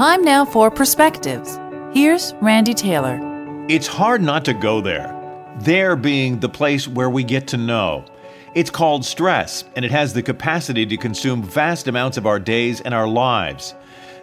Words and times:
Time 0.00 0.22
now 0.22 0.46
for 0.46 0.70
perspectives. 0.70 1.60
Here's 1.92 2.32
Randy 2.40 2.72
Taylor. 2.72 3.20
It's 3.68 3.86
hard 3.86 4.22
not 4.22 4.46
to 4.46 4.54
go 4.54 4.80
there. 4.80 5.14
There 5.58 5.94
being 5.94 6.40
the 6.40 6.48
place 6.48 6.88
where 6.88 7.10
we 7.10 7.22
get 7.22 7.46
to 7.48 7.58
know. 7.58 8.06
It's 8.54 8.70
called 8.70 9.04
stress, 9.04 9.64
and 9.76 9.84
it 9.84 9.90
has 9.90 10.14
the 10.14 10.22
capacity 10.22 10.86
to 10.86 10.96
consume 10.96 11.42
vast 11.42 11.86
amounts 11.86 12.16
of 12.16 12.24
our 12.24 12.38
days 12.38 12.80
and 12.80 12.94
our 12.94 13.06
lives. 13.06 13.74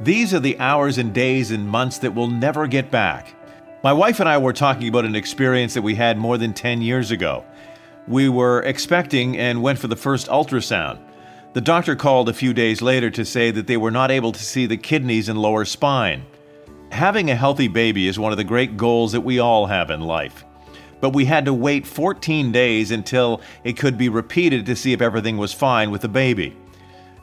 These 0.00 0.34
are 0.34 0.40
the 0.40 0.58
hours 0.58 0.98
and 0.98 1.14
days 1.14 1.52
and 1.52 1.68
months 1.68 1.98
that 1.98 2.16
we'll 2.16 2.26
never 2.26 2.66
get 2.66 2.90
back. 2.90 3.32
My 3.84 3.92
wife 3.92 4.18
and 4.18 4.28
I 4.28 4.38
were 4.38 4.52
talking 4.52 4.88
about 4.88 5.04
an 5.04 5.14
experience 5.14 5.74
that 5.74 5.82
we 5.82 5.94
had 5.94 6.18
more 6.18 6.36
than 6.36 6.52
10 6.52 6.82
years 6.82 7.12
ago. 7.12 7.44
We 8.08 8.28
were 8.28 8.60
expecting 8.62 9.38
and 9.38 9.62
went 9.62 9.78
for 9.78 9.86
the 9.86 9.94
first 9.94 10.26
ultrasound. 10.26 10.98
The 11.52 11.60
doctor 11.60 11.96
called 11.96 12.28
a 12.28 12.32
few 12.32 12.54
days 12.54 12.80
later 12.80 13.10
to 13.10 13.24
say 13.24 13.50
that 13.50 13.66
they 13.66 13.76
were 13.76 13.90
not 13.90 14.12
able 14.12 14.30
to 14.30 14.44
see 14.44 14.66
the 14.66 14.76
kidneys 14.76 15.28
and 15.28 15.36
lower 15.36 15.64
spine. 15.64 16.24
Having 16.92 17.28
a 17.28 17.34
healthy 17.34 17.66
baby 17.66 18.06
is 18.06 18.20
one 18.20 18.30
of 18.30 18.38
the 18.38 18.44
great 18.44 18.76
goals 18.76 19.10
that 19.10 19.22
we 19.22 19.40
all 19.40 19.66
have 19.66 19.90
in 19.90 20.00
life. 20.00 20.44
But 21.00 21.10
we 21.10 21.24
had 21.24 21.46
to 21.46 21.52
wait 21.52 21.88
14 21.88 22.52
days 22.52 22.92
until 22.92 23.40
it 23.64 23.76
could 23.76 23.98
be 23.98 24.08
repeated 24.08 24.64
to 24.66 24.76
see 24.76 24.92
if 24.92 25.02
everything 25.02 25.38
was 25.38 25.52
fine 25.52 25.90
with 25.90 26.02
the 26.02 26.08
baby. 26.08 26.56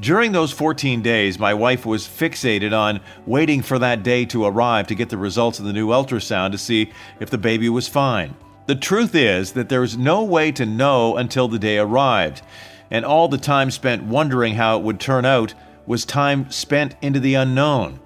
During 0.00 0.32
those 0.32 0.52
14 0.52 1.02
days, 1.02 1.38
my 1.38 1.52
wife 1.52 1.84
was 1.84 2.08
fixated 2.08 2.72
on 2.72 3.00
waiting 3.26 3.60
for 3.60 3.78
that 3.78 4.02
day 4.02 4.24
to 4.26 4.46
arrive 4.46 4.86
to 4.86 4.94
get 4.94 5.10
the 5.10 5.18
results 5.18 5.58
of 5.58 5.66
the 5.66 5.72
new 5.74 5.88
ultrasound 5.88 6.52
to 6.52 6.58
see 6.58 6.90
if 7.20 7.28
the 7.28 7.36
baby 7.36 7.68
was 7.68 7.88
fine. 7.88 8.34
The 8.66 8.74
truth 8.74 9.14
is 9.14 9.52
that 9.52 9.68
there 9.68 9.82
was 9.82 9.98
no 9.98 10.24
way 10.24 10.50
to 10.52 10.64
know 10.64 11.18
until 11.18 11.46
the 11.46 11.58
day 11.58 11.76
arrived, 11.76 12.40
and 12.94 13.04
all 13.04 13.26
the 13.26 13.36
time 13.36 13.72
spent 13.72 14.04
wondering 14.04 14.54
how 14.54 14.78
it 14.78 14.84
would 14.84 15.00
turn 15.00 15.24
out 15.24 15.52
was 15.84 16.04
time 16.04 16.48
spent 16.48 16.94
into 17.02 17.18
the 17.18 17.34
unknown. 17.34 17.98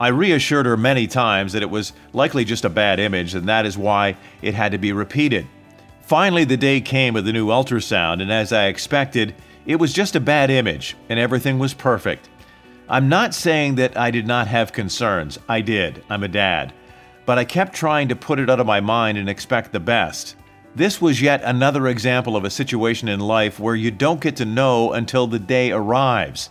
I 0.00 0.08
reassured 0.08 0.66
her 0.66 0.76
many 0.76 1.06
times 1.06 1.52
that 1.52 1.62
it 1.62 1.70
was 1.70 1.92
likely 2.12 2.44
just 2.44 2.64
a 2.64 2.68
bad 2.68 2.98
image, 2.98 3.36
and 3.36 3.48
that 3.48 3.66
is 3.66 3.78
why 3.78 4.16
it 4.42 4.54
had 4.54 4.72
to 4.72 4.78
be 4.78 4.92
repeated. 4.92 5.46
Finally, 6.00 6.42
the 6.42 6.56
day 6.56 6.80
came 6.80 7.14
of 7.14 7.24
the 7.24 7.32
new 7.32 7.46
ultrasound, 7.46 8.20
and 8.20 8.32
as 8.32 8.52
I 8.52 8.66
expected, 8.66 9.32
it 9.64 9.76
was 9.76 9.92
just 9.92 10.16
a 10.16 10.20
bad 10.20 10.50
image, 10.50 10.96
and 11.08 11.20
everything 11.20 11.60
was 11.60 11.72
perfect. 11.72 12.28
I'm 12.88 13.08
not 13.08 13.34
saying 13.34 13.76
that 13.76 13.96
I 13.96 14.10
did 14.10 14.26
not 14.26 14.48
have 14.48 14.72
concerns. 14.72 15.38
I 15.48 15.60
did. 15.60 16.02
I'm 16.10 16.24
a 16.24 16.28
dad. 16.28 16.72
But 17.26 17.38
I 17.38 17.44
kept 17.44 17.76
trying 17.76 18.08
to 18.08 18.16
put 18.16 18.40
it 18.40 18.50
out 18.50 18.58
of 18.58 18.66
my 18.66 18.80
mind 18.80 19.18
and 19.18 19.28
expect 19.28 19.70
the 19.70 19.78
best. 19.78 20.34
This 20.74 21.02
was 21.02 21.20
yet 21.20 21.42
another 21.44 21.86
example 21.86 22.34
of 22.34 22.44
a 22.44 22.50
situation 22.50 23.06
in 23.06 23.20
life 23.20 23.60
where 23.60 23.74
you 23.74 23.90
don't 23.90 24.22
get 24.22 24.36
to 24.36 24.46
know 24.46 24.92
until 24.94 25.26
the 25.26 25.38
day 25.38 25.70
arrives. 25.70 26.48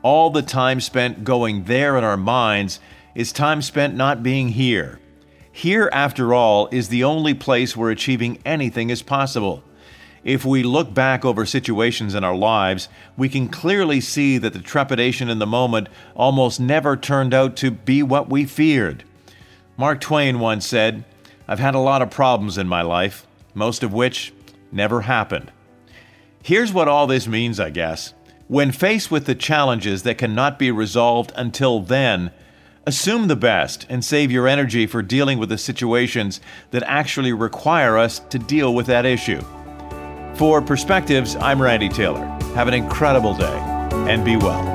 All 0.00 0.30
the 0.30 0.42
time 0.42 0.80
spent 0.80 1.24
going 1.24 1.64
there 1.64 1.98
in 1.98 2.04
our 2.04 2.16
minds 2.16 2.78
is 3.16 3.32
time 3.32 3.60
spent 3.62 3.96
not 3.96 4.22
being 4.22 4.50
here. 4.50 5.00
Here, 5.50 5.90
after 5.92 6.32
all, 6.32 6.68
is 6.70 6.88
the 6.88 7.02
only 7.02 7.34
place 7.34 7.76
where 7.76 7.90
achieving 7.90 8.38
anything 8.44 8.90
is 8.90 9.02
possible. 9.02 9.64
If 10.22 10.44
we 10.44 10.62
look 10.62 10.94
back 10.94 11.24
over 11.24 11.44
situations 11.44 12.14
in 12.14 12.22
our 12.22 12.36
lives, 12.36 12.88
we 13.16 13.28
can 13.28 13.48
clearly 13.48 14.00
see 14.00 14.38
that 14.38 14.52
the 14.52 14.60
trepidation 14.60 15.28
in 15.28 15.40
the 15.40 15.46
moment 15.46 15.88
almost 16.14 16.60
never 16.60 16.96
turned 16.96 17.34
out 17.34 17.56
to 17.56 17.72
be 17.72 18.04
what 18.04 18.30
we 18.30 18.44
feared. 18.44 19.02
Mark 19.76 20.00
Twain 20.00 20.38
once 20.38 20.64
said, 20.64 21.04
I've 21.48 21.58
had 21.58 21.74
a 21.74 21.80
lot 21.80 22.02
of 22.02 22.10
problems 22.10 22.56
in 22.56 22.68
my 22.68 22.82
life, 22.82 23.26
most 23.54 23.82
of 23.82 23.92
which 23.92 24.32
never 24.70 25.02
happened. 25.02 25.50
Here's 26.42 26.72
what 26.72 26.88
all 26.88 27.06
this 27.06 27.26
means, 27.26 27.58
I 27.58 27.70
guess. 27.70 28.12
When 28.48 28.72
faced 28.72 29.10
with 29.10 29.24
the 29.24 29.34
challenges 29.34 30.02
that 30.02 30.18
cannot 30.18 30.58
be 30.58 30.70
resolved 30.70 31.32
until 31.36 31.80
then, 31.80 32.30
assume 32.86 33.28
the 33.28 33.36
best 33.36 33.86
and 33.88 34.04
save 34.04 34.30
your 34.30 34.46
energy 34.46 34.86
for 34.86 35.00
dealing 35.00 35.38
with 35.38 35.48
the 35.48 35.56
situations 35.56 36.40
that 36.70 36.82
actually 36.82 37.32
require 37.32 37.96
us 37.96 38.18
to 38.18 38.38
deal 38.38 38.74
with 38.74 38.86
that 38.86 39.06
issue. 39.06 39.40
For 40.34 40.60
Perspectives, 40.60 41.36
I'm 41.36 41.62
Randy 41.62 41.88
Taylor. 41.88 42.26
Have 42.54 42.68
an 42.68 42.74
incredible 42.74 43.34
day 43.34 43.58
and 44.08 44.24
be 44.24 44.36
well. 44.36 44.73